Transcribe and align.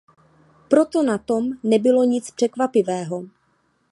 Proto 0.71 1.03
na 1.03 1.17
tom 1.17 1.49
nebylo 1.63 2.03
nic 2.03 2.31
překvapivého. 2.31 3.23